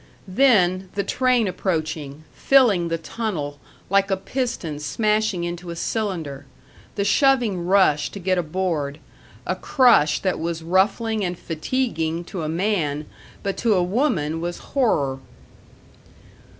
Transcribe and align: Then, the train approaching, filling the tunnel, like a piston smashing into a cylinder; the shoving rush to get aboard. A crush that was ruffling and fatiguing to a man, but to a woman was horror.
Then, 0.27 0.89
the 0.95 1.03
train 1.03 1.47
approaching, 1.47 2.23
filling 2.33 2.87
the 2.87 2.97
tunnel, 2.97 3.59
like 3.87 4.09
a 4.09 4.17
piston 4.17 4.79
smashing 4.79 5.43
into 5.43 5.69
a 5.69 5.75
cylinder; 5.75 6.47
the 6.95 7.03
shoving 7.03 7.67
rush 7.67 8.09
to 8.09 8.17
get 8.17 8.35
aboard. 8.39 8.97
A 9.45 9.55
crush 9.55 10.19
that 10.21 10.39
was 10.39 10.63
ruffling 10.63 11.23
and 11.23 11.37
fatiguing 11.37 12.23
to 12.23 12.41
a 12.41 12.49
man, 12.49 13.05
but 13.43 13.57
to 13.57 13.75
a 13.75 13.83
woman 13.83 14.41
was 14.41 14.57
horror. 14.73 15.19